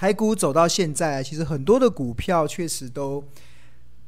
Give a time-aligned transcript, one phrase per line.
[0.00, 3.22] 台股走到现在，其实很多的股票确实都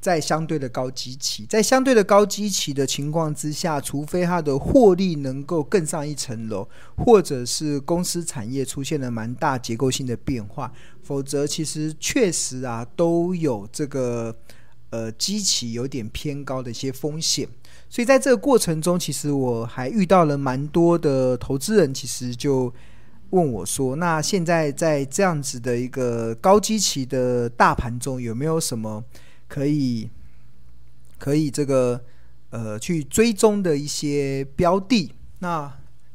[0.01, 10.73] 在相对的高基期，在相对的高基期的情况之下，除非它的获利能够更上一层楼，或者是公司产业出现了蛮大结构性的变化，
[11.03, 14.35] 否则其实确实啊都有这个
[14.89, 17.47] 呃基期有点偏高的一些风险。
[17.91, 22.73] 所以在这个过程中，其实我还遇到了蛮多的投资人，其实就
[23.33, 29.05] 问我说：“那现在在这样子的一个高基期的大盘中，有没有什么？”
[29.49, 30.09] 可以，
[31.19, 32.01] 可以这个
[32.49, 35.15] 呃去追踪的一些标的。
[35.41, 35.71] 那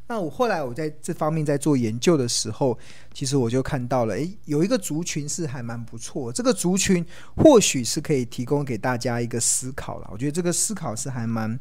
[0.08, 2.78] 那我后来我在这方面在做研究的时候，
[3.14, 6.32] 其实我就看到了，诶，有一个族群是还蛮不错。
[6.32, 10.08] 这个族群或许是可以提供给大家一个思考了。
[10.12, 11.60] 我觉得这个思考是还蛮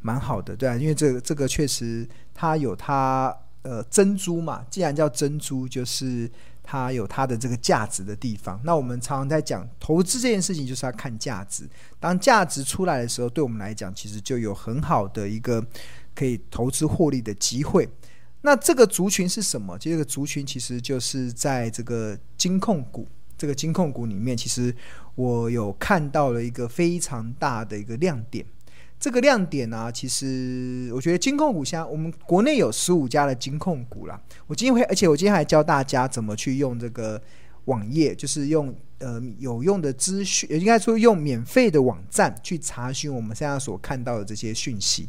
[0.00, 6.30] 蛮好的，对啊，因为这个这个确实它有它呃珍珠嘛，既然叫珍珠，就是。
[6.70, 8.60] 它有它的这个价值的地方。
[8.62, 11.66] 那我们常常在讲投资这件事情，就是要看价值。
[11.98, 15.64] 当价值出来的时候，对我们来讲，其实就有很好的一个
[16.14, 17.88] 可以投资获利的机会。
[18.42, 19.78] 那这个族群是什么？
[19.78, 23.08] 这个族群其实就是在这个金控股。
[23.38, 24.76] 这个金控股里面，其实
[25.14, 28.44] 我有看到了一个非常大的一个亮点。
[29.00, 34.20] 这个亮点呢、其实我觉得金控股像我们国内有十五家的金控股啦。
[34.48, 37.20] 我今天会，而且我今天还教大家怎么去用这个
[37.66, 45.08] 网页，就是用呃有用的资讯，应该说用免费的网站去查询我们现在所看到的这些讯息。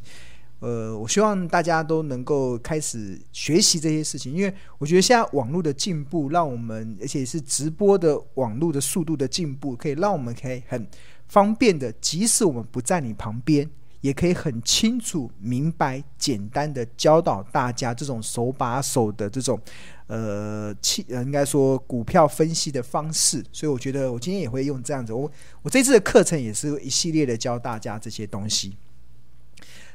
[0.60, 10.86] 呃，我希望大家都能够开始学习这些事情，因为我觉得现在网络的进步，让我们而且是直播的网络的速度的进步，可以让我们可以很
[11.28, 13.67] 方便的，即使我们不在你旁边。
[14.02, 19.59] 也可以很清楚、明白、简单的教导大家这种手把手的这种，
[20.08, 23.44] 呃，气呃，应该说股票分析的方式。
[23.52, 25.14] 所以我觉得我今天也会用这样子。
[25.14, 28.77] 我我这次的课程也是一系列的教大家这些东西。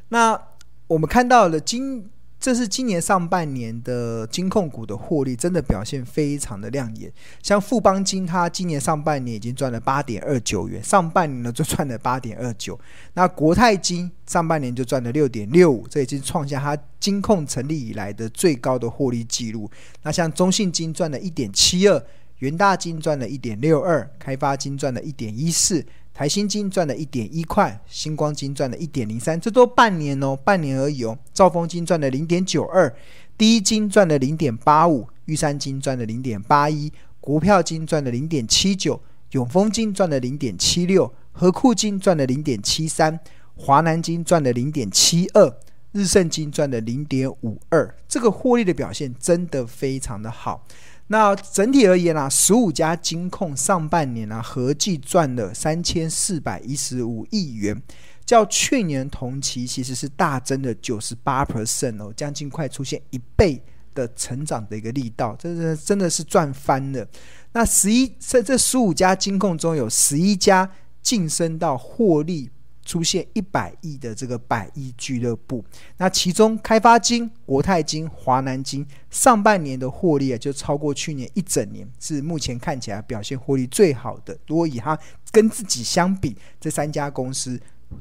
[0.09, 0.41] 那
[0.87, 2.10] 我们看到了今。
[2.44, 7.10] 这是今年上半年的金控股的获利，真的表现非常的亮眼。
[7.43, 12.78] 像富邦金，它今年上半年已经赚了八点二九元，上半年呢就赚了八点二九。
[13.15, 19.71] 那国泰金上半年就赚了六点六五，这已经创下它金控成立以来的最高的获利记录。
[20.03, 22.05] 那像中信金赚了一点七二，
[22.41, 25.82] 元大金赚了一点六二，开发金赚了一点一四。
[26.14, 31.19] 台新金赚了一点一块，星光金赚了一点零三，这都半年哦，半年而已哦。
[31.32, 32.94] 兆丰金赚了零点九二，
[33.36, 39.02] 第一金赚了零点八五，玉山金赚了零点八一，国票金赚了零点七九，
[39.32, 43.19] 永丰金赚了零点七六，和库金赚了零点七三，
[43.56, 45.56] 华南金赚了零点七二，
[45.91, 47.92] 日盛金赚了零点五二。
[48.06, 50.64] 这个获利的表现真的非常的好。
[51.09, 57.81] 那整体而言啊，十五家金控上半年啊合计赚了三千四百一十五亿元，
[58.25, 63.62] 较去年同期其实是大增了九十八 percent 哦，将近快出现一倍
[63.94, 67.06] 的成长的一个力道，这是真的是赚翻了。
[67.53, 70.70] 那十一在这十五家金控中有十一家
[71.03, 72.50] 晋升到获利。
[72.84, 75.65] 出现一百亿的这个百亿俱乐部，
[75.97, 84.37] 那其中开发金、国泰金、华南金上半年的获利啊，就超过去年一整年，是目前看起来表现获利最好的。
[84.47, 84.99] 如果以它
[85.33, 87.59] 跟自己相比，这三家公司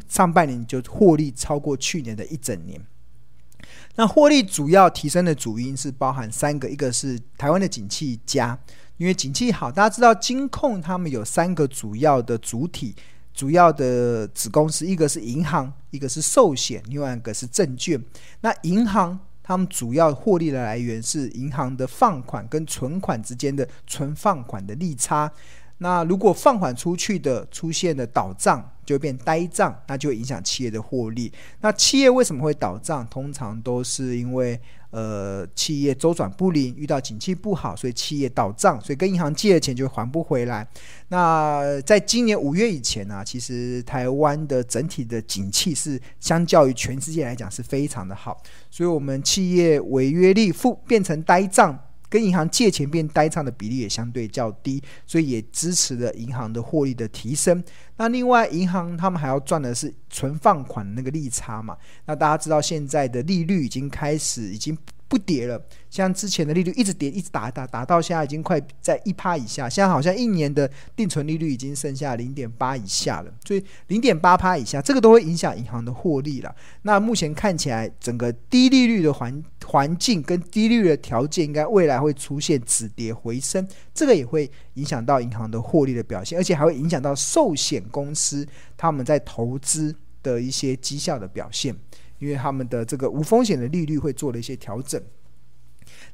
[0.09, 2.79] 上半年就获利超过去年的一整年。
[3.95, 8.59] 那获利主要提升的主因是包含三个，一个是台湾的景气佳，
[8.97, 12.93] 因为景气好，大家知道金控他们有三个主要的主体。
[13.33, 18.01] 主要的子公司，一个是银行，一个是寿险，另外一个是证券。
[18.41, 25.31] 那银行他们主要获利的来源是银行的放款跟存款之间的存放款的利差。
[25.77, 31.31] 那如果放款出去的出现了倒账，就变呆账，那就会影响企业的获利。
[31.61, 33.05] 那企业为什么会倒账？
[33.07, 34.59] 通常都是因为。
[34.93, 40.67] 呃，企业周转不灵，遇到景气不好，所以企业倒账，所以跟银行借的钱就还不回来。
[41.07, 51.75] 那在今年五月以前呢、其实台湾的整体的景气是相较于全世界来讲是非常的好，所以我们企业违约率负变成呆账。
[52.13, 57.63] 跟银行借钱变呆账的比例也相对较低，所以也支持了银行的获利的提升。
[57.97, 61.75] 那另外，银行他们还要赚的是存放款那个利差嘛？
[62.05, 64.77] 那大家知道现在的利率已经开始已经。
[65.05, 69.69] 不跌了，像之前的利率一直跌，一直打打打到现在已经快在一趴以下。
[69.69, 76.55] 现在好像一年的定存利率已经剩下零点八以下了，所以零点八趴以下，这个都会影响银行的获利了。
[76.81, 91.75] 那目前看起来，整个低利率的环环境跟低利率的条件，应该未来会出现止跌回升，这个也会影响到银行的获利的表现，而且还会影响到寿险公司他们在投资的一些绩效的表现，
[92.19, 95.01] 因为他们的这个无风险的利率会做了一些调整。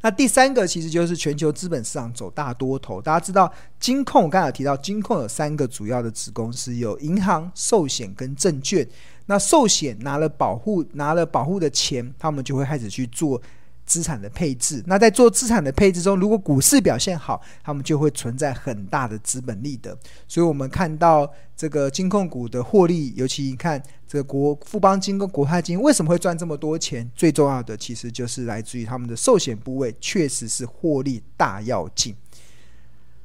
[0.02, 3.02] 那第三个其实就是全球资本市场走大多头。
[3.02, 8.88] 大家知道，金控我刚才有提到，金控有三个主要的子公司，有银行、寿险跟证券。
[9.30, 13.40] 那寿险拿了保护拿了保护的钱，他们就会开始去做
[13.86, 14.84] 资产的配置。
[14.88, 19.96] 那在做资产的配置中，如果股市表现好，他们就会存在很大的资本利得。
[20.28, 23.82] 所以我们看到这个金控股的获利，尤其你看。
[24.12, 27.08] 这个国富邦金跟国泰金为什么会赚这么多钱？
[27.16, 32.16] 最重要的其实就是来自于他们的寿险部位，确实是获利大要进。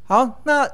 [0.02, 0.68] 好，那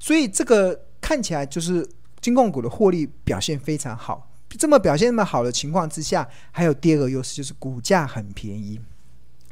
[0.00, 1.88] 所以这个看起来就是
[2.20, 4.30] 金控股的获利表现非常好。
[4.50, 8.80] 这么表现那么好的情况之下，还有第二个优势就是股价很便宜。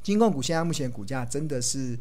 [0.02, 1.98] 金控股现在目前股价真的是。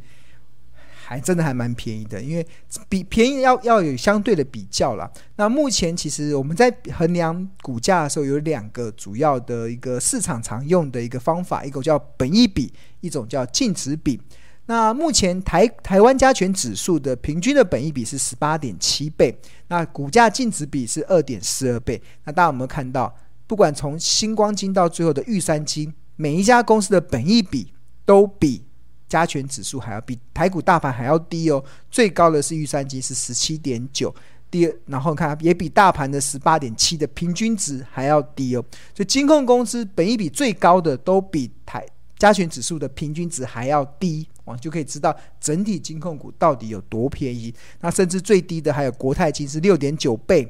[1.10, 2.46] 还真的还蛮便宜的，因为
[2.90, 5.10] 比便宜要要有相对的比较啦。
[5.38, 14.20] 那目前其实我们在衡量股价的时候，有两个主要的一个市场常用的一个方法，一个叫本益比，一种叫净值比。
[14.68, 19.36] 那目前台台湾加权指数的平均的本益比是十八点七倍，
[19.70, 22.02] 那股价净值比是二点四二倍。
[22.26, 23.14] 那大家有没有看到，
[23.48, 27.74] 不管从新光金到最后的玉山金，每一家公司的本益比
[28.06, 28.64] 都比。
[29.10, 34.14] 加权指数还要比台股大盘还要低哦，最高的是玉山金是十七点九，
[34.52, 41.86] 第二，然后看也比大盘的十八点七的平均值还要低哦，所以金控公司本益比最高的都比台
[42.18, 47.52] 加权指数的平均值还要低，就可以知道整体金控股到底有多便宜。
[47.82, 50.48] 那甚至最低的还有国泰金是六点九倍，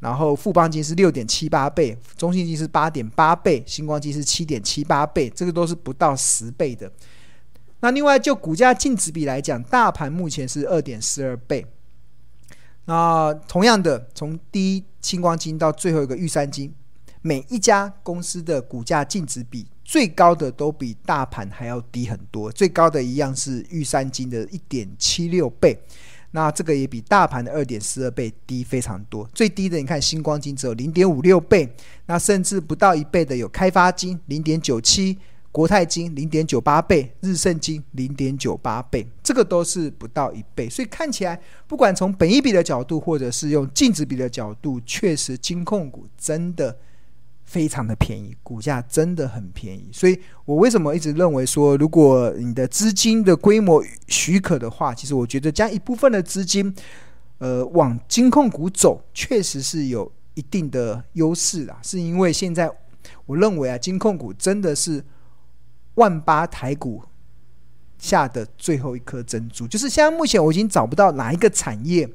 [0.00, 6.90] 然后富邦金是六点七八倍，中信金是八点八倍，星光金是七点七八倍，这个都是不到十倍的。
[7.80, 11.64] 那另外就股价净值比来讲，大盘目前是二点四二倍。
[12.86, 16.74] 那同样的，从第一新光金到最后一个玉山金，
[17.22, 22.52] 每一家公司的股价净值比最高的都比大盘还要低很多。
[22.52, 25.80] 最高的一样是玉山金的一点七六倍，
[26.32, 29.26] 那这个也比大盘的二点四二倍低非常多。
[29.32, 31.66] 最低的你看星光金只有零点五六倍，
[32.04, 35.16] 那甚至不到一倍的有开发金零点九七。
[35.50, 46.76] 国泰金零点九八倍，日盛金零点九八倍，这个都是不到一倍，所以看起来不管从本一比的角度，或者是用净值比的角度，确实金控股真的
[47.48, 49.88] 非常的便宜，股价真的很便宜。
[49.92, 56.74] 所以我为什么一直认为说，如果你的资金的规模许可的话，其实我觉得将一部分的资金，
[57.38, 61.78] 呃，往金控股走，确实是有一定的优势啦。
[61.82, 62.70] 是因为现在
[63.24, 65.02] 我认为啊，金控股真的是。
[65.94, 67.02] 万八台股
[67.98, 72.08] 下的最后一颗珍珠，就是现在目前我已经找不到哪一个产业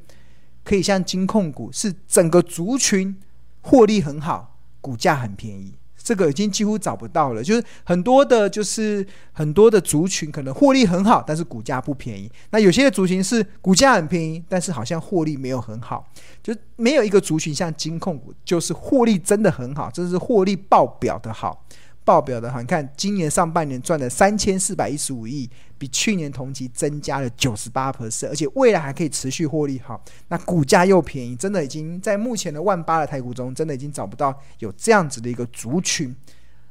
[0.63, 3.19] 可以像金控股，是整个族群
[3.59, 4.52] 获利很好，
[4.83, 7.41] 股价很便宜，这个已经几乎找不到了。
[7.41, 12.29] 就是很多的，就是很多的族群可能获利很好，但是股价不便宜。
[12.49, 16.05] 那有些的族群是股价很便宜，但是好像获利没有很好，
[16.43, 21.65] 就没有一个族群像金控股，就是获利真的很好，这是获利爆表的好。
[22.05, 30.03] 报表的话，你看今年上半年赚了三千四百一十五亿，比去年同期增加了九十八%，而且未来还可以持续获利好。
[30.27, 36.15] 那股价又便宜，真的已经在目前的万八的台股中，真的已经找不到有这样子的一个族群，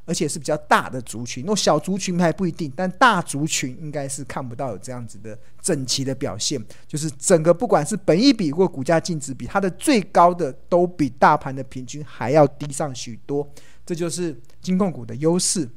[0.05, 1.45] 而且是比较大的族群。
[1.47, 6.62] 那小族群还不一定，但大族群应该是看不到有这样子的整齐的表现。
[6.87, 13.49] 就是整个不管是本益比或股价净值比，它的最高的都比大盘的平均还要低上许多。
[13.85, 15.69] 这就是金控股的优势。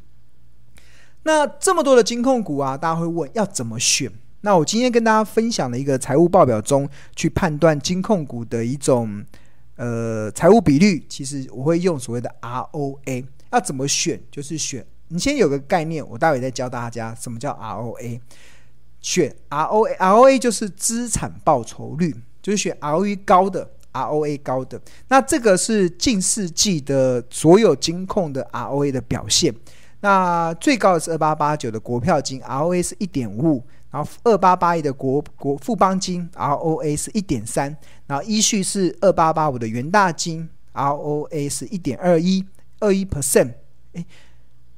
[1.24, 4.12] 那这么多的金控股啊，大家会问要怎么选？
[4.42, 9.26] 那我今天跟大家分享了一个财务报表中去判断金控股的一种
[9.76, 11.04] 呃财务比率。
[11.10, 13.26] 其实我会用所谓的 ROA。
[13.52, 14.22] 要怎么选？
[14.30, 18.20] 就是选你先有个概念，我待会再教大家什么叫 ROA。
[19.02, 23.72] 选 ROA，ROA 就是资产报酬率，就是选 ROE 高的。
[23.96, 29.56] ROA 高的，那这个是近四季的所有金控的 ROA 的表现。
[30.02, 37.76] 那最高的是二八八九的国票金，ROA 是一点五五，然后二八八一的国国富邦金，ROA 是一点三，
[38.06, 42.46] 然后依序是二八八五的元大金，ROA 是一点二一
[42.80, 43.54] 二一 percent，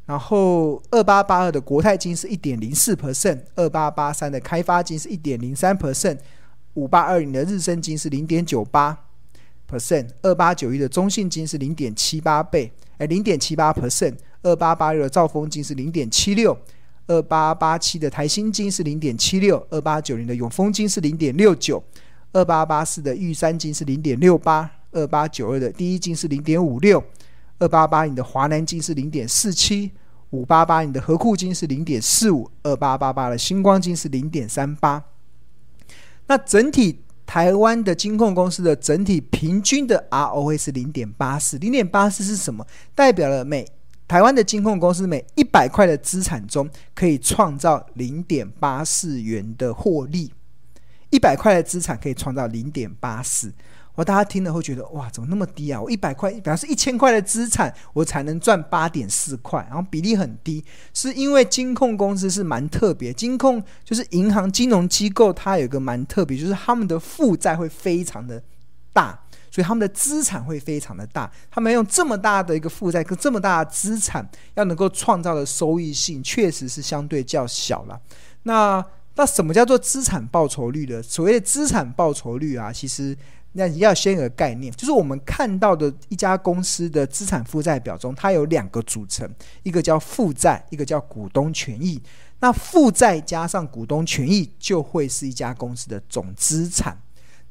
[0.05, 6.19] 然后二八八二的国泰金是一点零四 percent，二八八三的开发金是一点零三 percent，
[6.75, 9.06] 五八二零的日升金是零点九八。
[9.69, 16.57] Percent 二八九一的中信金是零点七八倍，哎，零点七八 percent，二八八六的兆丰金是零点七六，
[17.07, 21.83] 二八八七的台新金是零点七六，二八九零的永丰金是零点六九，
[22.33, 27.03] 二八八四的玉山金是零点六八，二八九二的第一金是零点五六，
[27.59, 29.91] 二八八零的华南金是零点四七，
[30.29, 35.03] 五八八零的合库金是零点四五，二八八八的星光金是零点三八。
[36.27, 42.65] 那整体台湾的金控公司的整体平均的 ROA 是零点八四，零点八四是什么？
[42.95, 43.67] 代表了每
[44.07, 50.33] 台湾的金控公司每一百块的资产中可以创造零点八四元的获利，
[51.09, 53.53] 一百块的资产可以创造零点八四。
[53.97, 55.81] 我大家听了会觉得哇，怎么那么低啊？
[55.81, 60.63] 我一百块，表示一千块的资产，我才能赚八点四块，然后比例很低，
[60.93, 68.39] 是因为金控公司是蛮特别，金控就是银行金融机构，它有一个蛮特别，就是他们的负债会非常的
[68.93, 77.99] 大，所以他们的资产会非常的大，他们用这么大的一个负债跟这么大的资产，要能够创造的收益性，确实是相对较小了。
[78.43, 78.85] 那
[79.15, 81.01] 那什么叫做资产报酬率呢？
[81.01, 83.17] 所谓的资产报酬率啊，其实。
[83.59, 89.27] 那你要先有个概念，就是我们看到的一家公司的资产负债表中，它有两个组成，
[89.63, 91.99] 一个叫负债，一个叫股东权益。
[92.39, 96.95] 那负债加上股东权益，就会是一家公司的总资产。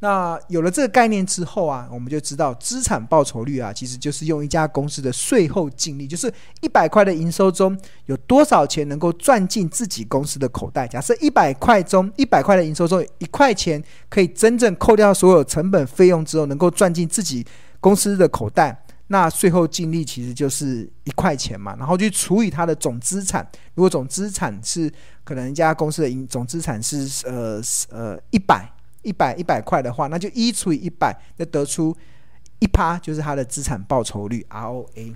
[0.00, 7.74] 那有了这个概念之后啊，我们就知道资产报酬率啊，其实就是用一家公司的税后净利，就是一百块的营收中
[8.04, 10.86] 有多少钱能够赚进自己公司的口袋。
[10.86, 17.46] 假设一百块中，一百块的营收中，一块钱可以真正扣掉所有成本费用之后，能够赚进自己
[17.80, 21.74] 公司的口袋，那税后净利其实就是一块钱嘛。
[21.76, 24.92] 然后去除以它的总资产，如果总资产是
[25.24, 28.70] 可能一家公司的总资产是呃呃一百。
[29.06, 31.96] 一百一百块的话，那就一除以一百，那得出
[32.58, 35.14] 一趴，就是它的资产报酬率 ROA。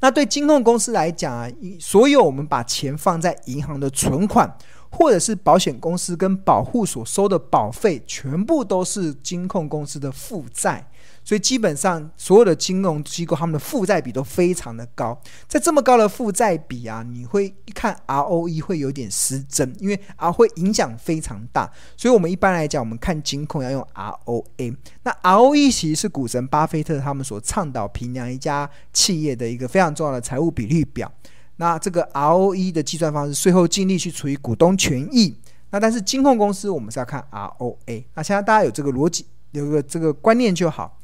[0.00, 4.52] 那对金控公司来讲啊，所有我们把钱放在银行的存款，
[4.90, 10.86] 或者是保险公司跟保户所收的保费，全部都是金控公司的负债。
[11.22, 15.16] 所以基本上所有的金融机构，他们的负债比都非常的高。
[15.46, 21.70] 在这么高的负债比啊，你会一看 ROE 会有点失真，因为 R 会影响非常大。
[21.96, 24.76] 所以我们一般来讲，我们看金控要用 ROA。
[25.02, 31.12] 那 ROE 其实是股神巴菲特他们所倡导评量一家企业的一个非常重要的财务比率表。
[31.60, 35.36] 那这个 ROE 的计算方式，税后净利去除以股东权益。
[35.68, 38.02] 那但是金控公司我们是要看 ROA。
[38.14, 40.98] 那现在大家有这个逻辑，有个这个观念就好。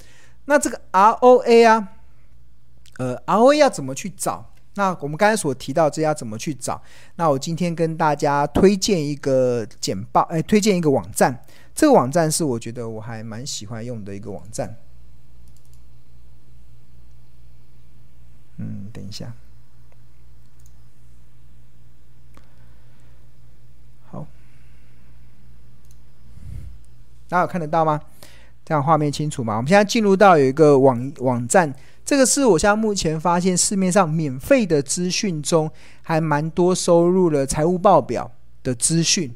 [0.47, 1.89] 那这个 ROA 啊，
[2.97, 4.51] 呃，ROA 要怎么去找？
[4.77, 6.83] 那我们刚才所提到这要怎么去找？
[7.17, 11.45] 那我今天跟大家推荐一个简报，哎，推荐一个网站。
[11.75, 14.75] 这个网站是我觉得我还蛮喜欢用的一个网站。
[18.57, 19.35] 嗯，等一下，
[24.11, 24.27] 好，
[27.29, 28.01] 大家有看得到吗？
[28.65, 29.57] 这样画面清楚吗？
[29.57, 31.73] 我们现在进入到有一个网网站，
[32.05, 35.71] 这个是我现在目前发现市面上免费的资讯中，
[36.03, 38.29] 还蛮多收入了财务报表
[38.65, 39.33] 的资讯，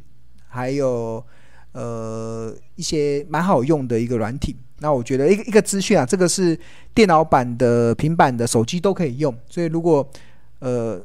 [0.48, 1.24] 还有
[1.70, 4.56] 呃一些蛮好用的一个软体。
[4.78, 6.58] 那我觉得一个一个资讯啊，这个是
[6.92, 9.32] 电脑版的、平板的、手机都可以用。
[9.48, 10.04] 所以如果
[10.58, 11.00] 呃，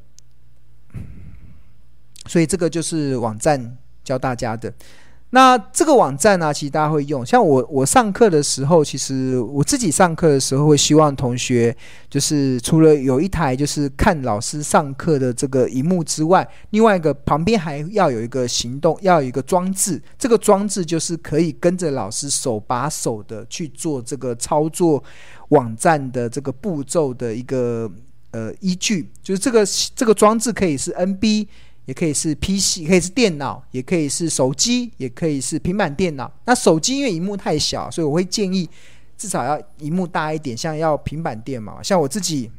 [2.25, 4.73] 所以这个就是网站教大家的。
[5.35, 7.25] 那这个网站呢、其实大家会用。
[7.25, 11.75] 像我，我上课的时候，其实我自己上课的时候会希望同学，
[12.09, 20.01] 就是除了有一台就是看老师上课的这个荧幕之外，另外一个旁边还要有一个行动，要有一个装置。
[20.17, 25.03] 这个装置就是可以跟着老师手把手的去做这个操作
[25.49, 27.91] 网站的这个步骤的一个
[28.31, 29.11] 呃依据。
[29.21, 31.47] 就是这个这个装置可以是 NB。
[31.85, 36.31] 也可以是 PC，也可以是电脑，也可以是手机，也可以是平板电脑。
[36.45, 38.69] 那手机因为荧幕太小，所以我会建议
[39.17, 41.81] 至少要荧幕大一点，像要平板电脑。
[41.83, 42.51] 像我自己，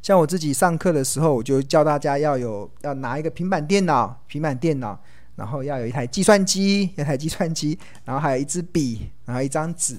[0.00, 4.98] 像我自己上课的时候，我就教大家要有要拿一个平板电脑，平板电脑，
[5.36, 9.98] 然后要有一台计算机，一台计算机，然后还有一支笔，然后一张纸。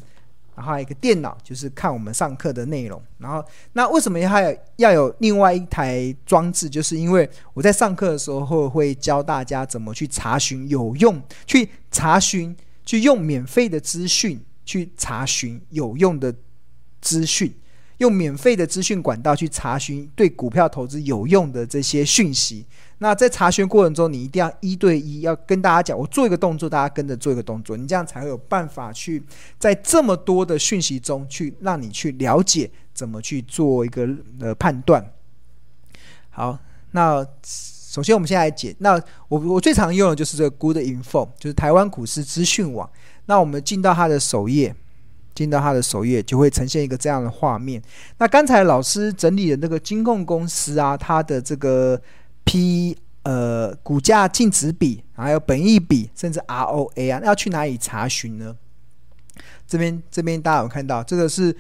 [0.61, 3.01] 然后还有一个电脑，就是看我们上课的内容。
[3.17, 6.69] 然后，那为什么还有要有另外一台装置？
[6.69, 16.31] 就是因为我在上课的时候会教大家怎么去查询有用，去查询，去用免费的资讯去查询有用的
[17.01, 17.51] 资讯，
[17.97, 22.67] 用免费的资讯管道去查询对股票投资有用的这些讯息。
[23.03, 29.23] 那在查询过程中，你一定要一对一，要跟大家讲，我做一个动作，大家跟着做一个动作，你这样才会有办法去
[29.57, 34.07] 在这么多的讯息中去让你去了解怎么去做一个
[34.39, 35.03] 呃判断。
[36.29, 36.55] 好，
[36.91, 42.87] 那首先我们现在来解，那我我最常用的就是这个 Good Info，就是台湾股市资讯网。
[43.25, 44.75] 那我们进到它的首页。
[45.33, 47.81] 进到它的首页，就会呈现一个这样的画面。
[48.17, 51.99] 那刚才老师整理的那个金控公司啊，它的这个
[52.51, 58.53] P 呃股价净值比，还有本益比，甚至 ROA 啊，要去哪里查询呢？
[59.65, 61.55] 这边这边大家有看到，这个是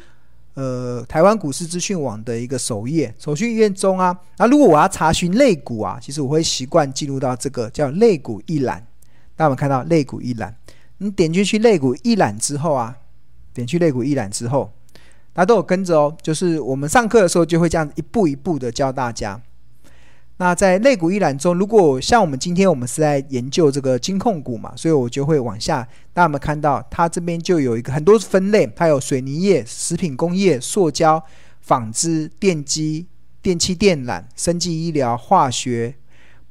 [0.55, 4.13] 呃台湾股市资讯网的一个首页，手续页中啊。
[4.37, 8.85] 那如果我要查询类股啊，其实我会习惯进入到这个叫类股一览。
[9.37, 10.53] 大家有看到类股一览？
[10.97, 12.97] 你点进去类股一览之后啊。
[13.53, 14.73] 点去类股一览之后，
[15.31, 16.17] 大家都有跟着哦。
[16.21, 19.41] 就是我们上课的时候就会这样一步一步的教大家。
[20.41, 25.87] 那在类股一览中，如果像我们今天我们是在研究这个金控股嘛，所以我就会往下。
[26.13, 31.23] 大家们看到，它这边就有一个很多分类，它有水泥业、食品工业、塑胶、
[31.59, 33.05] 纺织、电机、
[33.39, 35.93] 电气电缆、生技医疗、化学。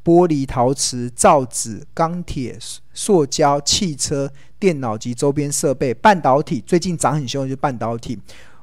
[0.03, 2.59] 玻璃、陶瓷、造纸、钢铁、
[2.95, 8.19] 塑胶、汽车、电脑及周边设备、半导体，最近涨很凶的就是半导体。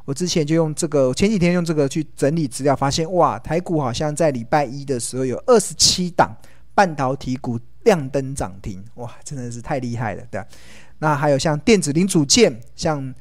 [0.07, 6.33] 我之前就用这个，前几天用这个去整理资料，发现哇，台股好像在礼拜一的时候有二十七档
[6.73, 10.41] 半导体股亮灯涨停，哇，真的是太厉害了，对。
[10.99, 13.13] 那还有像电子零组件，像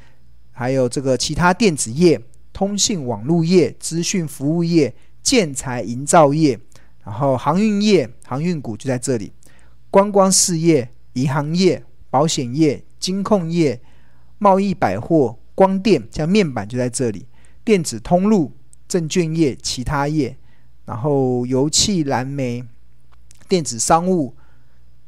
[0.53, 2.21] 还有这个其他电子业、
[2.53, 6.57] 通信网络业、资讯服务业、建材营造业。
[7.05, 9.33] 然后航运业、航运股就在这里，
[9.91, 13.81] 观光事业、银行业、保险业、金控业、
[14.39, 17.27] 贸易百货、光电，像面板就在这里，
[17.65, 18.53] 电子通路、
[18.87, 20.37] 证券业、其他业，
[20.85, 22.65] 然后油气、燃煤、
[23.49, 24.37] 电子商务、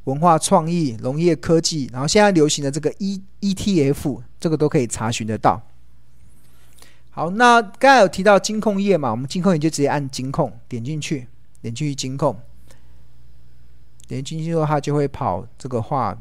[0.04, 5.62] 文化创意、农业科技，然后现在流行的这个 E ETF，这个都可以查询得到。
[7.10, 11.28] 好，那刚才有提到金控业嘛，我们金控业就直接按金控点进去。
[11.60, 12.40] 点进去金控，
[14.06, 16.16] 点进去之后，它就会跑这个画。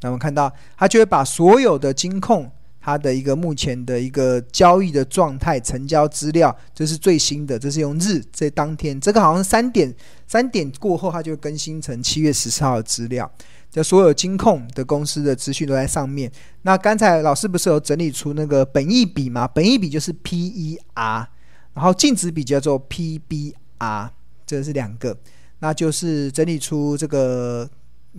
[0.00, 9.92] 那我们看到，它就会把所有的金控它的一个目前的一个交易的状态、成交资料，这是最新的，这是用日，这当天，这个好像三点
[10.26, 13.30] 三点过后，它就会更新成七月十四号的资料。
[13.70, 16.30] 这所有金控的公司的资讯都在上面。
[16.62, 19.46] 那刚才老师不是有整理出那个本益比吗？
[19.48, 21.26] 本益比就是 PER。
[21.74, 24.08] 然后净值比叫做 PBR，
[24.46, 25.14] 这是两个，
[25.58, 27.68] 那就是整理出这个，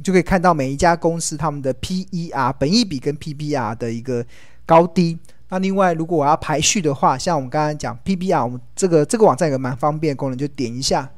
[0.04, 4.26] 就可以看到每一家公司他们的 PER 本益比跟 PBR 的一个
[4.66, 5.18] 高低。
[5.50, 11.10] 那另外，如果我要排序的话，像我们刚刚讲 PBR，我们这个这个网站有个蛮方便的功能，就点一下，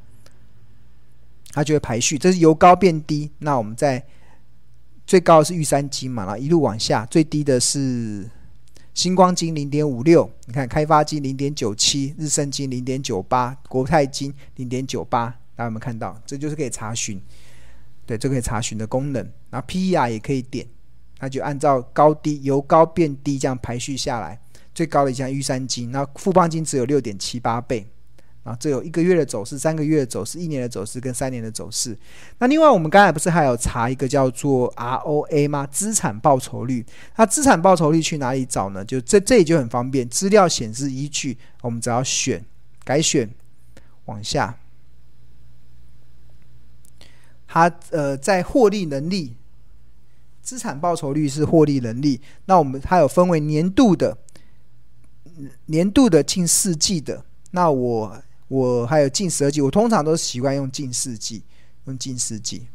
[1.52, 3.32] 它就会排序，这是由高变低。
[3.40, 4.04] 那我们在
[5.08, 8.30] 最高是玉山金嘛，然后一路往下，最低的是。
[8.96, 16.20] 星光金零点五六，你看开发金零点九七，日升金零点九八，国泰金零点九八，大家有没有看到？
[16.26, 17.22] 这就是可以查询，
[18.10, 19.24] 对，这可以查询的功能。
[19.52, 20.66] 然后 PER 也可以点，
[21.20, 24.42] 那就按照高低由高变低这样排序下来，
[24.74, 27.86] 最高的一项玉山金，那富邦金只有六点七八倍。
[28.44, 31.96] 啊，这有一个月的走势、三个月的走势、一年的走势跟三年的走势。
[32.40, 35.68] 那另外，我们刚才不是还有查一个叫做 ROA 吗？
[35.68, 36.84] 资产报酬率。
[37.18, 38.84] 那资产报酬率去哪里找呢？
[38.84, 40.10] 就这这里就很方便。
[40.10, 42.44] 资料显示依据，我们只要选
[42.84, 43.30] 改选，
[44.06, 44.58] 往下。
[47.50, 49.36] 它呃，在获利能力，
[50.42, 52.22] 资产报酬率是获利能力。
[52.46, 54.18] 那我们它有分为年度的、
[55.66, 57.26] 年度的、近四季的。
[57.52, 58.22] 那我。
[58.50, 61.44] 我还有近十二季，我通常都习惯用近四季，
[61.86, 62.66] 用近四季，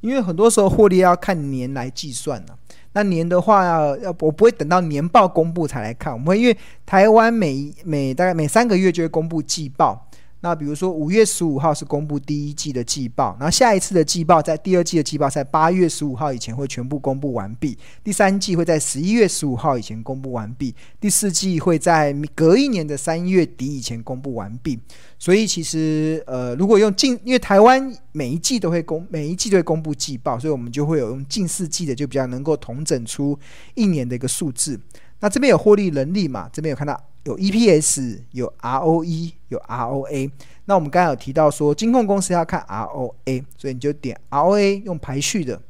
[0.00, 2.58] 因为很多时候获利要看年来计算呢、
[2.92, 10.07] 那年的话要要，我不会等到年报公布才来看，我们会因为台湾每每大概每三个月就会公布季报。
[10.40, 24.78] 那比如说五月十五号是公布第一季的季报，然后下一次的季报在第二季的季报在八月十五号以前会全部公布完毕，第三季会在十一月十五号以前公布完毕，第四季会在隔一年的三月底以前公布完毕。
[25.18, 33.36] 所以其实呃，如果用近，因为台湾每一季都会公每一季都会公布季报，所以我们就会有用近四季的，就比较能够统整出
[33.74, 34.78] 一年的一个数字。
[35.18, 36.48] 那这边有获利能力嘛？
[36.52, 36.96] 这边有看到。
[37.28, 40.30] 有 EPS，有 ROE，有 ROA。
[40.64, 45.60] 那我们刚才有提到说，金控公司要看 ROA，所以你就点 ROA，用排序的，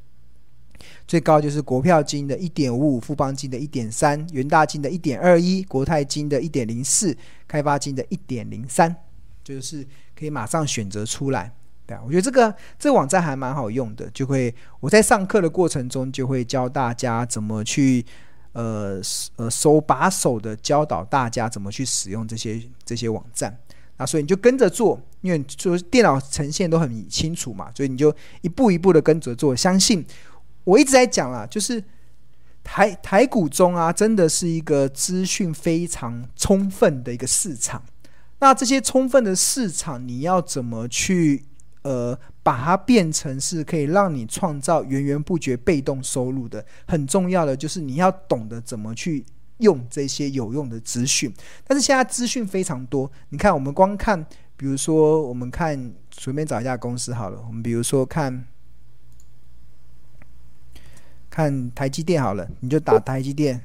[1.06, 7.16] 最高就是国票金的一点五五，富邦金的一点三，元大金的一点二一，国泰金的一点零四，
[7.48, 8.94] 开发金的一点零三。
[9.42, 9.84] 就是
[10.16, 11.52] 可以马上选择出来。
[11.86, 18.04] 对啊，我觉得这个这个网站还蛮好用的，就会我在上课的过程中就会教大家怎么去
[18.58, 19.00] 呃
[19.36, 23.56] 呃手把手的教导大家怎么去使用这些这些网站。
[23.96, 29.54] 那所以你就跟着做，因为就是电脑呈现都很清楚嘛，所以你就一步一步的跟着做。
[29.54, 30.04] 相信
[30.64, 31.82] 我一直在讲啦，就是
[32.64, 37.80] 台台股中啊，真的是一个资讯非常充分的一个市场。
[38.40, 41.44] 那这些充分的市场，你要怎么去
[41.82, 42.18] 呃
[42.48, 46.64] 把它变成是可以让你创造源源不绝被动收入的？
[46.86, 49.26] 很重要的就是你要懂得怎么去。
[49.58, 51.34] 用这些有用的资讯，
[51.66, 53.10] 但是现在资讯非常多。
[53.30, 54.24] 你看，我们光看，
[54.56, 57.42] 比如说，我们看随便找一家公司好了。
[57.44, 58.46] 我们比如说看，
[61.28, 63.60] 看台积电好了，你就打台积电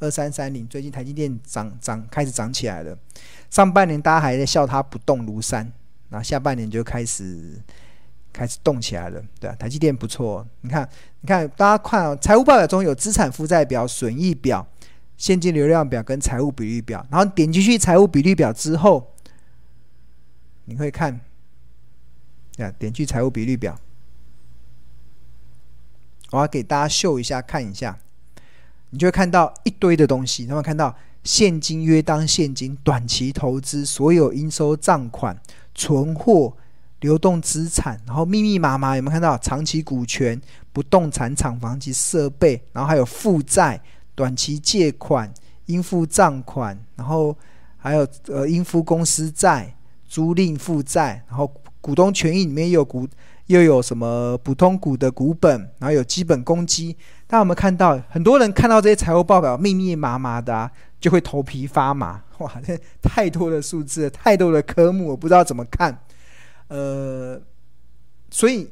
[0.00, 0.66] 二三三零。
[0.66, 2.98] 最近台积电涨涨开始涨起来了。
[3.48, 5.72] 上半年大家还在笑它不动如山，
[6.08, 7.62] 那下半年就开始
[8.34, 9.22] 开始动起来了。
[9.40, 10.46] 对啊，台积电不错。
[10.60, 10.86] 你看，
[11.22, 14.66] 你看，大家看啊，财务报表中有资产负债表、损益表。
[15.16, 19.12] 现金流量表跟财务比率表，然后点进去财务比率表之后，
[20.64, 21.20] 你会看，
[22.58, 23.78] 啊，点去财务比率表，
[26.32, 27.96] 我要给大家秀一下，看一下，
[28.90, 30.92] 你就会看到一堆的东西，然后看到
[31.22, 35.40] 现金、约当现金、短期投资、所有应收账款、
[35.76, 36.56] 存货、
[37.04, 40.40] 流动资产，然后密密麻麻，有没有看到长期股权、
[40.72, 43.78] 不动产、厂房及设备，然后还有负债。
[44.16, 45.28] 短期借款、
[45.66, 47.36] 应付账款，然后
[47.76, 49.74] 还有呃应付公司债、
[50.06, 53.06] 租赁负债，然后股东权益里面又有股
[53.46, 56.96] 又有什么普通股的股本，然后有基本公积。
[57.26, 62.22] 但我们看到很多人看到这些财务报表密密麻麻的啊， 就会头皮发麻。
[62.38, 65.98] 哇，这太多的数字，太多的科目，我不知道怎么看。
[66.68, 67.40] 呃，
[68.30, 68.70] 所以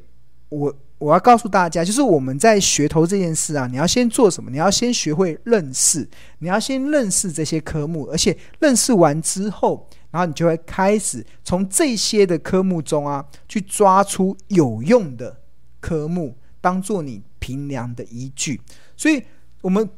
[0.49, 0.75] 我。
[0.99, 4.49] 我要告诉大家，就是我们在学投这件事啊，你要先做什么？
[4.49, 6.07] 你要先学会认识，
[6.39, 15.41] 你要先认识这些科目，而且认识完之后，然后你就会开始从这些的科目中啊，去抓出有用的
[15.81, 18.61] 科目，当做你评量的依据。
[18.95, 19.21] 所以，
[19.59, 19.89] 我们。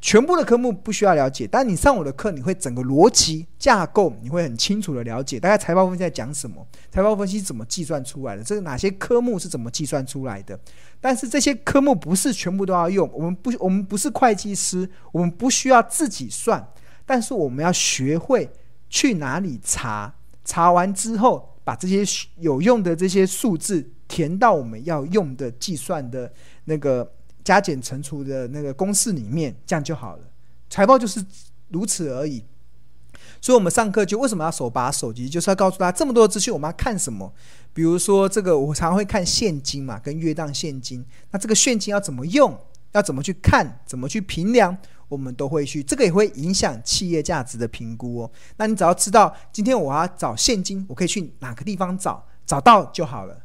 [0.00, 10.58] 全部的科目不需要了解，但你上我的课，你会整个逻辑架构，你会很清楚的了解大概财报分析在讲什么，财报分析怎么计算出来的，这个哪些科目是怎么计算出来的。
[11.00, 16.64] 但是这些科目不是全部都要用，我们不，我们不是会计师，我们不需要自己算，
[17.04, 18.48] 但是我们要学会
[18.88, 22.04] 去哪里查，查完之后把这些
[22.38, 26.32] 有用的这些数字填到我们要用的计算的
[26.66, 27.12] 那个。
[27.48, 30.22] 加减乘除的那个公式里面，这样就好了。
[30.68, 31.24] 财报就是
[31.68, 32.44] 如此而已。
[33.40, 37.32] 所以，我们上课就为什么要手把手机，就是要告诉他这么多资讯，我们要看什么？
[37.72, 41.02] 比如说，这个我常会看现金嘛，跟约当现金。
[41.30, 42.54] 那这个现金要怎么用？
[42.92, 43.80] 要怎么去看？
[43.86, 44.76] 怎么去评量？
[45.08, 45.82] 我们都会去。
[45.82, 48.30] 这个也会影响企业价值的评估哦。
[48.58, 52.22] 那你只要知道，今天我要找现金，我可以去哪个地方找？
[52.44, 53.40] 找到就好了。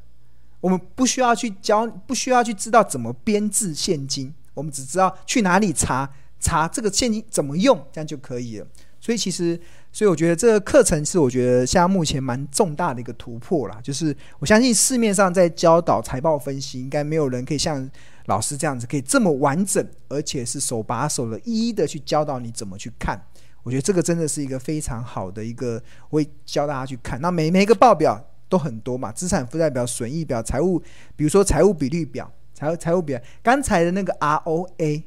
[0.63, 8.67] 我们不需要去教，不需要去知道怎么编制现金，我们只知道去哪里查查这个现金怎么用，这样就可以了。
[8.97, 9.60] 所以其实，
[9.91, 13.78] 所以我觉得这个课程是我觉得现在目前蛮重大的一个突破啦。
[13.84, 17.86] 就是我相信市面上在教导财报分析，应该没有人可以像
[18.28, 23.21] 老师这样子，可以这么完整，而且是手把手的一一的去教导你怎么去看。
[23.63, 27.19] 我觉得这个真的是一个非常好的一个，我会教大家去看。
[27.19, 28.26] 那每每一个报表。
[28.53, 30.79] 都很多嘛，资产负债表、损益表、财务，
[31.15, 33.19] 比如说财务比率表、财财务表。
[33.41, 35.01] 刚才的那个 ROA，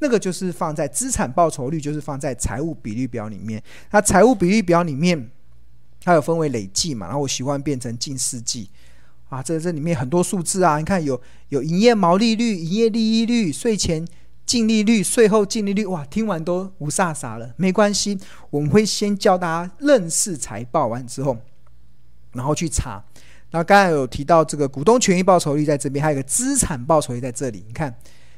[0.00, 3.62] 那个就是放在资产报酬率，就是放在财务比率表里面。
[3.92, 5.30] 那财务比率表里面，
[6.02, 8.68] 它有分为累计嘛，然后我喜欢变成近四季
[9.28, 9.40] 啊。
[9.40, 14.04] 这这里面很多数字啊，你看有有营业毛利率、营业利益率、税前
[14.44, 17.54] 净利率、税后净利率，哇，听完都无煞煞了。
[17.56, 18.18] 没关系，
[18.50, 21.38] 我们会先教大家认识财报，完之后。
[22.32, 23.02] 然后去查，
[23.50, 27.64] 然后刚才有提到这个股东权益报酬率在这边，还有一个资产报酬率在这里。
[27.66, 27.92] 你看，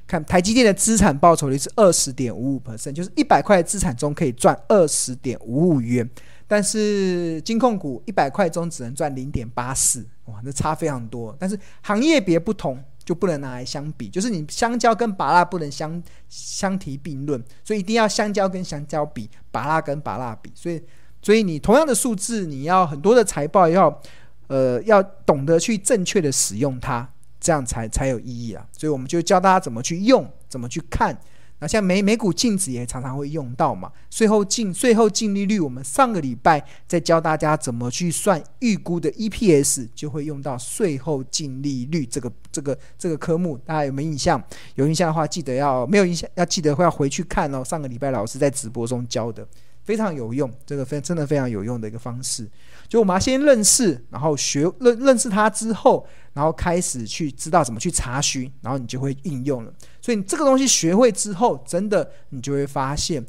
[0.06, 6.08] 看台积电的资产报酬率是二十点五五 percent，就是一百块资产中可以赚二十点五五元，
[6.48, 11.36] 但是金控股一百块中只能赚零点八四，哇，那差非常多。
[11.38, 20.82] 但是行业别不同，就不能拿来相比，就是你香蕉跟芭乐不能相相提并论，所以一定要香蕉跟香蕉比，芭乐跟芭乐比，所以。
[21.22, 24.02] 所以你同样的数字，你要很多的财报要，
[24.48, 27.08] 呃，要懂得去正确的使用它，
[27.40, 28.66] 这样才才有意义啊。
[28.76, 31.16] 所以我们就教大家怎么去用，怎么去看。
[31.60, 44.42] 那像每每股净值也常常会用到嘛，税后净税后净利率，我们上个礼拜在教大家怎么去算预估的 EPS，就会用到税后净利率这个这个这个科目，大家有没有印象？
[44.74, 47.62] 有印象的话，记得要没有印象要记得会要回去看哦。
[47.62, 49.46] 上个礼拜老师在直播中教的
[49.84, 52.48] 非常有用，这个非真的非常有用的一个方式。
[52.88, 59.72] 就我们要先认识，然后学认认识它之后，然后开始去知道怎么去查询，然后你就会应用了。
[60.00, 63.24] 所以你这个东西学会之后，真的你就会发现，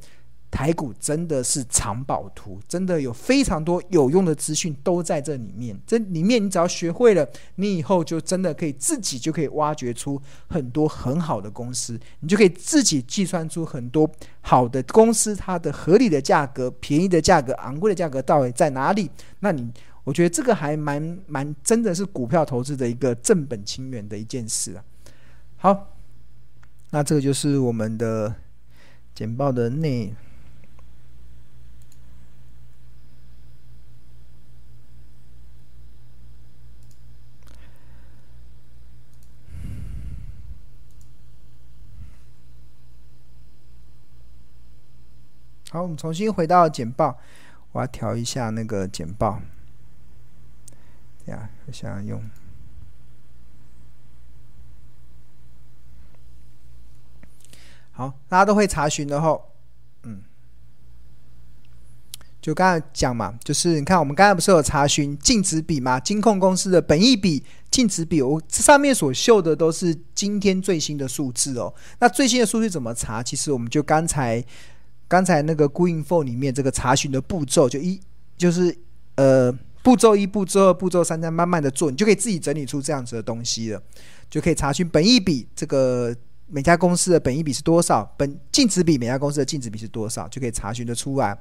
[0.53, 5.75] 台股真的是藏宝图，真的有非常多有用的资讯都在这里面。
[5.83, 14.07] 这里面你只要学会了，你以后就真的可以自己就可以挖掘出很多很好的公司，你就可以自己计算出很多
[14.41, 19.09] 好的公司，它的合理的价格、便宜的价格、昂贵的价格到底在哪里。
[19.39, 19.67] 那你，
[20.03, 24.83] 我觉得这个还蛮蛮，真的是股票投资的一个正本清源的一件事啊。
[25.57, 25.95] 好，
[26.91, 28.35] 那这个就是我们的
[29.15, 30.13] 简报的内。
[45.73, 47.17] 好，我们重新回到简报。
[47.71, 49.41] 我要调一下那个简报，
[51.25, 52.23] 这样我想要用。
[57.91, 59.49] 好，大家都会查询的后，
[60.03, 60.21] 嗯，
[62.39, 65.99] 就刚才讲嘛，就是你看我们刚才不是有查询净值比吗？
[65.99, 71.73] 金控公司的本益比、净值比，我上面所秀的都是今天最新的数字哦。
[71.97, 73.23] 那最新的数据怎么查？
[73.23, 74.45] 其实我们就刚才。
[75.07, 77.99] 刚才那个 GoInfo 里面这个查询的步骤，就一
[78.37, 78.75] 就是
[79.15, 83.81] 呃步骤一、步骤二、步骤三，再慢慢的做，你就可以自己整理出这样子的东西了，
[84.29, 86.15] 就可以查询本益比这个
[86.47, 91.37] 每家公司的本益比是多少，本净值比每家公司的净值比是多少，就可以查询得出来。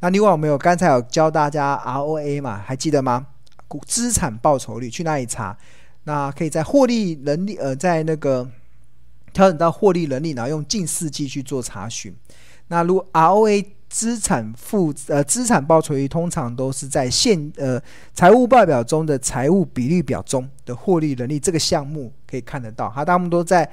[0.00, 3.26] 那另外我们有刚才有教大家 ROA 嘛，还记得吗？
[3.86, 5.56] 资产报酬率去哪里查？
[6.04, 8.48] 那可以在获利能力呃，在那个
[9.32, 12.14] 调整到获利能力，然后用近四季去做查询。
[12.68, 17.80] 那如 ROA 资产负呃资产报酬率通常都是在现呃
[18.12, 23.70] 财务报表中的财务比率表中的获利能力这个项目可以看得到，它大部分都在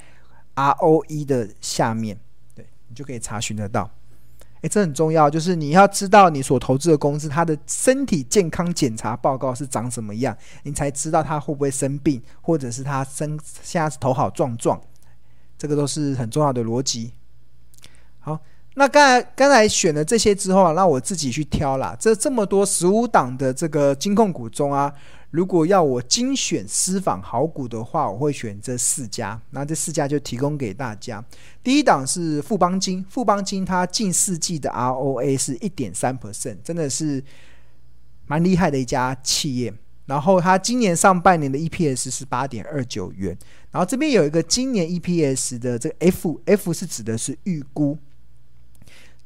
[0.56, 2.18] ROE 的下面，
[2.54, 3.90] 对，你就可以查询得到。
[4.62, 14.80] 诶，这很重要，就是你要知道你所投资的公司它的身体健康检查报告是长什么样，你才知道它会不会生病，或者是它生现在是头好壮壮，
[15.58, 17.14] 这个都是很重要的逻辑。
[18.20, 18.40] 好。
[18.76, 21.96] 那刚才刚才选了这些之后啊，那我自己去挑啦。
[22.00, 24.92] 这这么多十五档的这个金控股中啊，
[25.30, 29.40] 如果要我精选私房好股的话，我会选这四家。
[29.52, 31.24] 那这四家就提供给大家。
[31.64, 37.24] 第一档是富邦金，富邦金它近四季的 ROA 是一点三 percent，真的是
[38.26, 39.72] 蛮厉害的一家企业。
[40.08, 43.38] 然后它今年上半年的 EPS 是八点二九元。
[43.72, 47.98] 然后这边有一个今年 EPS 的这个 F，F 是指的是预估。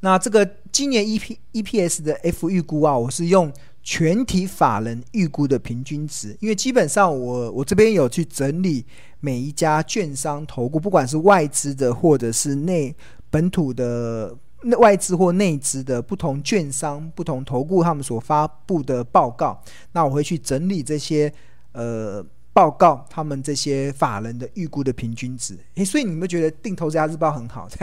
[0.00, 8.84] 那这个今年 E P E P S 的 F 预估啊，我是用全体法人预估的平均值，因为基本上我我这边有去整理
[9.18, 12.94] 每一家券商投顾，不管是外资的或者是内
[13.28, 14.36] 本土的
[14.78, 19.60] 外资或内资的不同券商、不同投顾他们所发布的报告，
[19.92, 21.32] 那我会去整理这些
[21.72, 25.58] 呃报告，他们这些法人的预估的平均值。
[25.74, 27.68] 诶，所以你们觉得定投资家日报很好？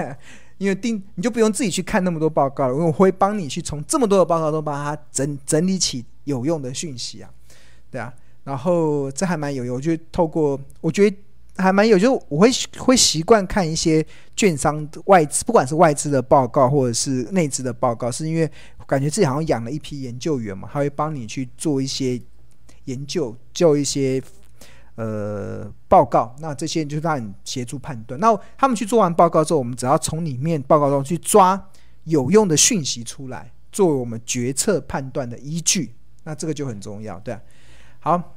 [0.58, 7.30] 因为定你就不用自己去看那么多报告了，因为我会帮你去从这么多的报告中把它整整理起有用的讯息啊，
[7.92, 8.14] 对啊，
[8.44, 11.18] 然后这还蛮有用，我就透过我觉得
[11.58, 18.50] 还蛮有，就我会会习惯看一些券商外资，不管是外资的报告或者是内资的报告，是因为
[18.88, 22.22] 感觉自己好像养了一批研究员嘛，他会帮你去做一些
[22.86, 24.22] 研究，就一些。
[24.96, 28.20] 呃，报告，那这些就让你协助判断。
[28.20, 31.70] 那他们去做完报告之后，我们只要从里面报告中去抓
[32.06, 35.94] 有用的讯息出来，作为我们决策判断的依据。
[36.24, 37.42] 那这个就很重要，对啊。
[38.00, 38.35] 好。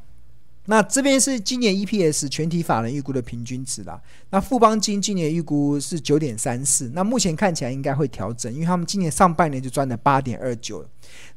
[0.70, 3.98] 那这边是今年 EPS 全体法人预估的平均值啦。
[4.28, 10.85] 那富邦金今年预估是九点三四，那目前看起来应该会调整，因为他们今年上半年就赚了八点二九。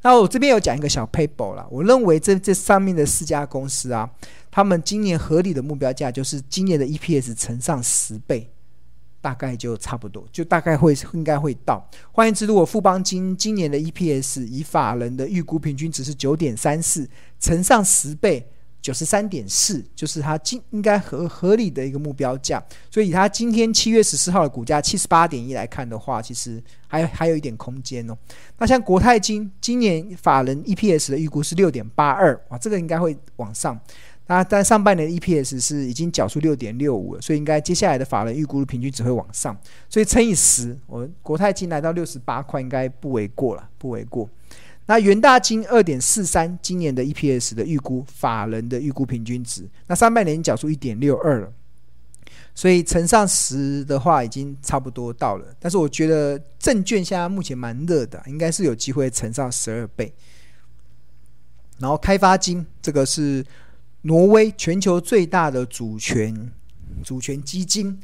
[0.02, 4.06] 那我这边有讲一个小 paper 啦，我认为这这上面的四家公司啊，
[4.50, 8.50] 他们今年合理的目标价就是今年的 EPS 乘上十倍，
[9.22, 11.88] 大概就差不多，就大概会应该会到。
[12.12, 17.08] 换言之，如果富邦金今年的 EPS 以法人的预估平均值是九点三四，
[17.40, 18.46] 乘上十倍。
[18.82, 22.62] 九十三点四，就是它今应该合合理的一个目标价。
[22.90, 28.18] 所以以它今天七月十四号的股价七十八点一来看的话，其实还还有一点空间哦。
[28.58, 33.80] 那像国泰金今年法人 EPS 的预估是六点八二，哇，这个应该会往上。
[34.26, 39.56] 那但上半年 EPS 是已经缴出六点六五了，所以应该接下来的法人预估的平均只会往上。
[39.88, 44.28] 所以乘以十，我国泰金来到六十八块，应该不为过了，不为过。
[44.86, 51.52] 那元大金二点四三，今年的 EPS 的预估，法人的预估平均值，那上半年已经缴出一点六二了，
[52.52, 55.46] 所以乘上十的话，已经差不多到了。
[55.60, 60.12] 但是我觉得证券现在目前蛮热的，应该是有机会乘上十二倍。
[61.78, 63.44] 然后开发金这个是
[64.02, 66.52] 挪威全球最大的主权
[67.04, 68.00] 主权基金，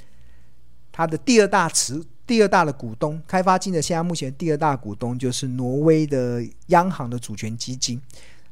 [0.92, 2.04] 它的第二大持。
[2.28, 7.98] 第二大的股东，开发金的现在目前第二大股东就是挪威的央行的主权基金，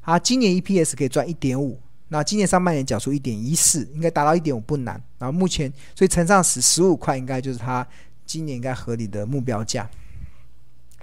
[0.00, 4.98] 它今年 EPS 可以赚一点五，那今年上半年缴出一点一四，应该达到一点五不难。
[5.18, 7.86] 然后目前所以乘上十十五块，应该就是它
[8.24, 9.86] 今年应该合理的目标价。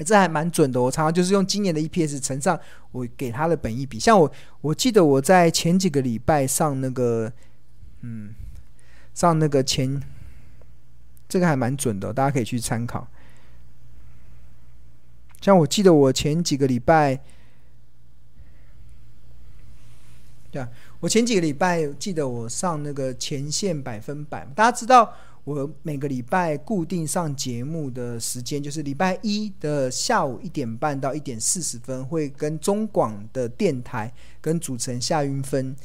[0.04, 2.60] 这还蛮准的，我常常就是用今年的 EPS 乘上
[2.92, 4.00] 我给它的本益比。
[4.00, 4.32] 像我
[4.62, 7.32] 我记得我在前几个礼拜上那个，
[8.02, 8.34] 嗯，
[9.14, 10.02] 上那个前。
[11.34, 13.08] 这个还蛮准的，大家可以去参考。
[15.42, 17.20] 像我记得我前几个礼拜，
[20.52, 20.70] 对啊，
[21.00, 24.46] 我前几个礼拜记得我上那个前线百分百。
[24.54, 25.12] 大家知道
[25.44, 35.76] 我每个礼拜固定上节目的时间，就是礼拜一的下午一点半到一点四十分，会跟中广的电台跟主持人夏云芬。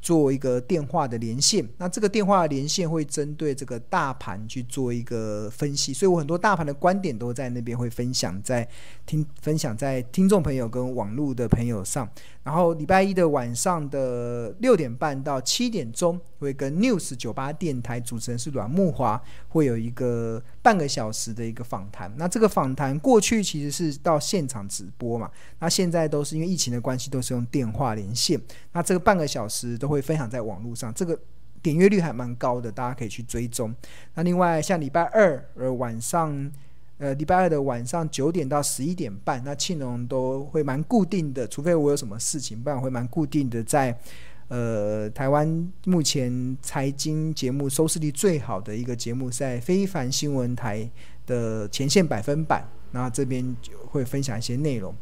[0.00, 8.66] 做一个电话的连线，那这个电话连线会针对这个大盘去做一个分析，所以我很多大盘的观点都在那边会分享在
[9.04, 12.08] 听分享在听众朋友跟网络的朋友上。
[12.42, 22.12] 然后礼拜一的晚上的六点半到七点钟，会跟 News 九八电台主持人是阮木华，会有一个半个小时的一个访谈。
[22.16, 28.40] 那这个访谈过去其实是到现场直播嘛，那现在都是因为疫情的关系，都是用电话连线。
[28.72, 31.16] 那这个半个小时都会分享在网络上，这个
[31.62, 33.72] 点阅率还蛮高的，大家可以去追踪。
[34.14, 36.50] 那另外像礼拜二呃晚上。
[37.02, 43.98] 呃，礼拜二的晚上九点到十一点半，那庆龙都会蛮固定的，除非我有什么事情，不然会蛮固定的在，
[44.50, 50.90] 呃，台湾目前财经节目收视率最好的一个节目，在非凡新闻台
[51.24, 54.94] 的前线百分百，那这边就会分享一些内容。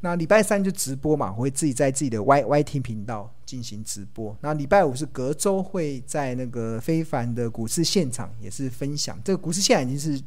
[0.00, 4.36] 那礼拜三就直播嘛，我会自己在自己的 Y YT 频道进行直播。
[4.40, 10.20] 那礼拜五是隔周会在那个非凡的股市现场也是分享，这个股市现场已经是。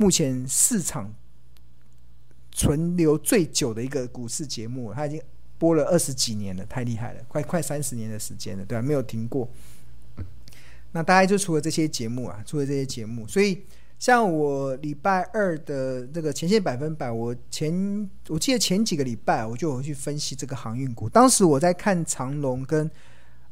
[0.00, 1.12] 目前市场
[2.52, 5.20] 存留最久的一个股市节目，它已经
[5.58, 8.82] 播了二十几年了，太厉害了，快快三十年的时间了，对吧？
[8.82, 9.48] 没有停过。
[10.92, 13.62] 那大概就除了这些节目啊，除了这些节目，所以
[13.98, 21.08] 像我礼拜二的这个前线百分百，我前我记得前几个礼拜我就有去分析这个航运股。
[21.08, 22.90] 当时我在看长龙跟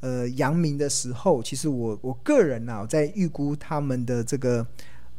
[0.00, 4.66] 呃阳明的时候，其实我我个人呢、我在预估他们的这个。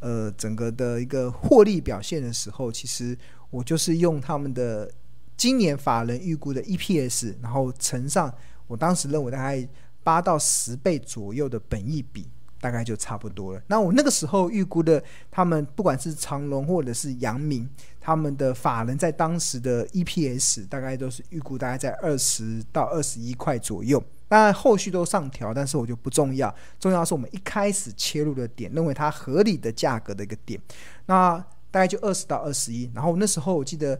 [0.00, 3.18] 呃，整个的一个获利表现的时候，其实
[3.50, 4.88] 我就是用他们的
[5.38, 8.30] 今年法人预估的 EPS，然后乘上
[8.66, 9.66] 我当时认为大概
[10.02, 12.28] 八到十倍左右的本益比，
[12.60, 13.62] 大概就差不多了。
[13.68, 17.68] 那我那个时候预估的，他们不管是长隆或者是阳明，
[18.00, 24.02] 他们的法人在当时的 EPS 大概都是预估大概在二十到二十一块左右。
[24.26, 30.60] 当然后续都上调，但是我就不重要，重要是我们一开始切入的点，认为它合理的价格的一个点，
[31.06, 31.38] 那
[31.70, 32.90] 大概就二十到二十一。
[32.92, 33.98] 然后那时候我记得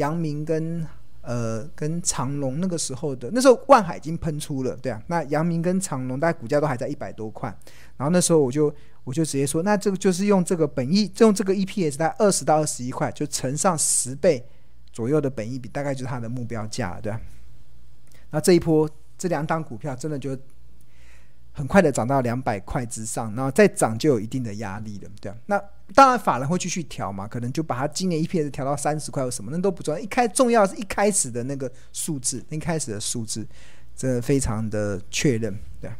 [0.00, 0.86] 杨明跟
[1.22, 7.48] 呃跟长隆那个时候的，那时候万海已经喷出了，对啊，那杨明跟长隆大概股价都还在一百多块，
[7.96, 14.44] 然后那时候我就我就直接说，那这个就是用这个本益，用这个 EPS 在二十到二十一块，就乘上十倍
[14.90, 17.20] 左右的本益比，大概就是它的目标价，对啊，
[18.30, 18.88] 那这一波。
[19.20, 20.34] 这两档股票真的就
[21.60, 25.36] 很快的涨到两百块之上，然后再涨就有一定的压力了，对啊。
[25.44, 25.62] 那
[25.94, 30.00] 当然法人会继续调嘛，可能就把它今年 EPS 调到三十块或什么，那都不重要。
[30.00, 33.46] 一开重要是一开始的那个数字，一开始的数字，
[33.94, 35.96] 这非常的确认，对啊。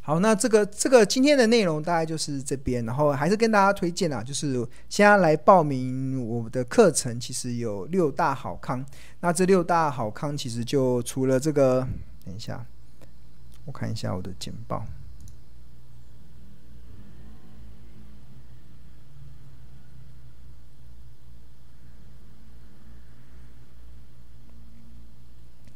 [0.00, 4.54] 好，那这个这个今天的内容大概就是这边，然后还是跟大家推荐啊，就是
[4.88, 8.84] 现在来报名我的课程，其实有六大好康。
[9.20, 11.86] 那这六大好康其实就除了这个，
[12.24, 12.64] 等一下，
[13.66, 14.86] 我看一下我的简报。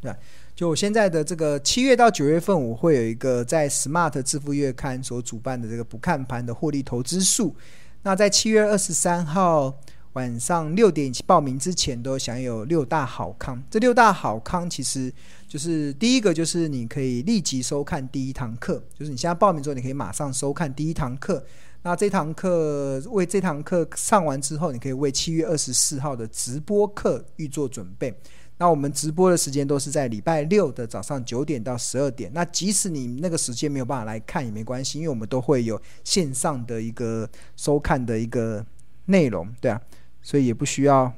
[0.01, 0.16] 对，
[0.55, 7.55] 就我现在的这个七月到九月份，我会有一个在 Smart 致富月刊所主办的这个不看盘的获利投资术。
[8.03, 9.78] 那在七月二十三号
[10.14, 13.62] 晚上六点报名之前，都享有六大好康。
[13.70, 15.12] 这六大好康其实
[15.46, 21.44] 就是第一个，就是你可以立即收看第一堂课，就是你现在报名之后，你可以马上收看第一堂课。
[21.82, 28.14] 那这堂课为这堂课上完之后，你可以为七月二十四号的直播课预做准备。
[28.58, 32.30] 那我们直播的时间都是在礼拜六的早上九点到十二点。
[32.34, 38.62] 那即使你那个时间没有办法来看也没关系，因为我们都会有线上的一个收看的一个
[39.06, 39.80] 内容，对啊，
[40.22, 41.12] 所以也不需要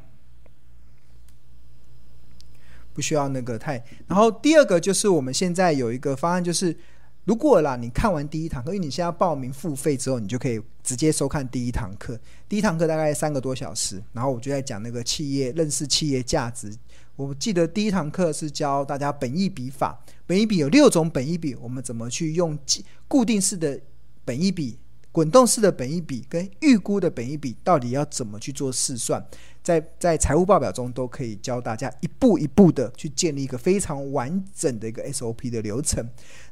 [2.92, 3.84] 不需要那个太。
[4.06, 6.76] 然后第二个就是我们现在有一个方案，就是。
[7.24, 12.18] 如果啦，你看完第一堂课，因为你现在报名付费之后，你就可以直接收看第一堂课。
[12.48, 16.76] 第一堂课大概三个多小时，然后我就在讲那个企业认识企业价值。
[17.14, 22.58] 我记得第一堂课是教大家本意笔法，本意笔有六种本意笔，我们怎么去用
[23.06, 23.80] 固定式的
[24.24, 24.76] 本意笔、
[25.12, 29.22] 滚动式的本益比跟预估的本益比，到底要怎么去做试算？
[29.62, 36.04] 在在财务报表中都可以教大家一步一步的去建立一个非常完整的一个 SOP 的流程。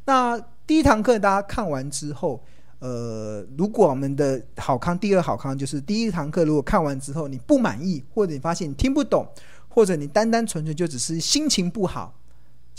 [0.05, 2.41] 那第一堂课大家看完之后，
[2.79, 9.27] 呃，如果我们的好康，第二好康就是第一堂课如果看完之后你不满意，或者你发现你听不懂，
[9.69, 12.20] 或者你单单纯纯就只是心情不好。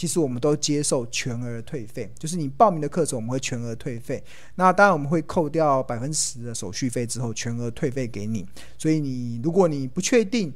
[0.01, 4.23] 其实我们都接受全额退费，就是你报名的课程我们会全额退费。
[4.55, 8.43] 那当然我们会扣掉百分之十的手续费之后全额退费给你。
[8.79, 10.51] 所以你如果你不确定，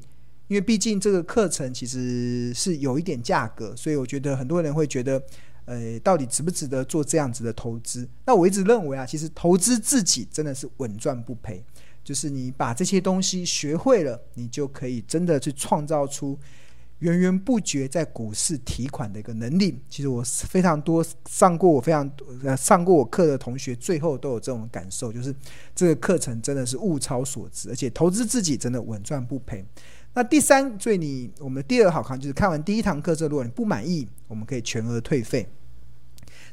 [0.47, 5.21] 因为毕竟这个课程其实是有一点价格，所以我觉得很多人会觉得，
[5.65, 8.09] 呃，到底值不值得做这样子的投资？
[8.25, 11.63] 那我一直认为啊，其实投资自己真的是稳赚不赔，
[12.03, 16.35] 就是你把这些东西学会了，你就可以真的去创造出。
[17.05, 22.09] 源源不绝在股市提款的一个能力，其实我非常多上过我非常
[22.43, 25.33] 呃上过我课的同学，最后都有这种感受，就是
[25.75, 29.63] 这个课程真的是物超所值，而且投资自己真的稳赚不赔。
[30.15, 35.47] 那第三，所以你我们第二好看就是看完第一堂课之后，如果你不满意，我们可以全额退费。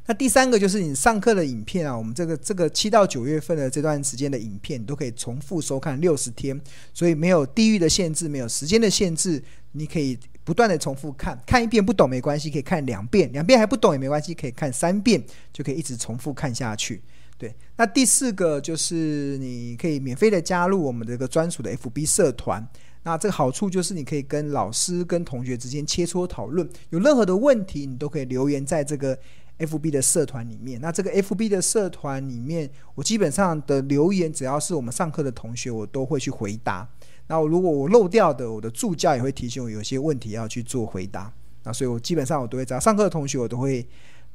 [0.06, 6.60] 那第三个就是你上课的影片啊，我们这个这个七到九月份的这段时间的影片，你都可以重复收看六十天，
[6.92, 9.40] 所以没有地域的限制，没有时间的限制，
[9.70, 15.22] 你可以不断的重复看，看一遍不懂没关系，可以看两遍，两遍还不懂也没关系，可以看三遍，
[15.52, 17.02] 就可以一直重复看下去。
[17.38, 22.66] 对，那第四个就是你可以免费的加入我们这个专属的 FB 社团，
[23.02, 29.18] 那这个好处就是你可以跟老师跟同学之间切磋讨论，有任何的问题你都可以留言在这个。
[29.58, 36.88] FB 的社团里面，那这个 FB 的社团里面，我基本上的留言，只要是我们上课的同学，我都会去回答。
[37.32, 41.32] 那如果我漏掉的，我的助教也会提醒我有些问题要去做回答。
[41.62, 43.86] 那所以我基本上我都会，找上课的同学，我都会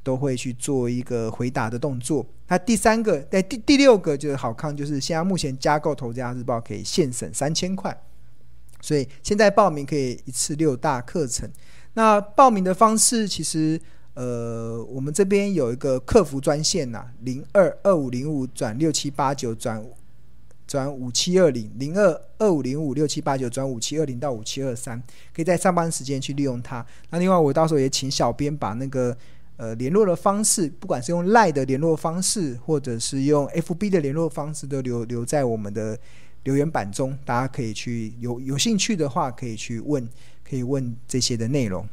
[0.02, 2.26] 都会去做一个回答的动作。
[2.48, 7.96] 那第三个，在第第六个就是好康，就是现在目前加购《投资家日报》可以现省三千块，
[8.80, 11.48] 所以现在报名可以一次六大课程。
[11.94, 13.80] 那报名的方式其实。
[14.14, 19.80] 呃，我们这边有一个客服专线呐，零二二五零五转六七八九转
[20.68, 25.02] 转五七二零，零二二五零五六七八九转五七二零到五七二三，
[25.34, 26.84] 可以在上班时间去利用它。
[27.08, 29.16] 那另外，我到时候也请小编把那个
[29.56, 35.98] 呃联络的方式，不管是用 LINE 的联络方式，或者是用 FB 的联络方式，都留留在我们的
[36.44, 40.06] 留言板中，大家可以去有有兴趣的话，可以去问，
[40.44, 41.88] 可以问这些的内容。